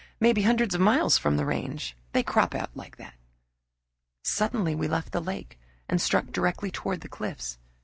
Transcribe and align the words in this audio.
"May 0.19 0.33
be 0.33 0.41
hundreds 0.41 0.73
of 0.73 0.81
miles 0.81 1.19
from 1.19 1.37
the 1.37 1.45
range. 1.45 1.95
They 2.13 2.23
crop 2.23 2.55
out 2.55 2.71
like 2.75 2.97
that." 2.97 3.13
Suddenly 4.23 4.73
we 4.73 4.87
left 4.87 5.11
the 5.11 5.21
lake 5.21 5.59
and 5.87 6.01
struck 6.01 6.31
directly 6.31 6.71
toward 6.71 7.01
the 7.01 7.07
cliffs. 7.07 7.59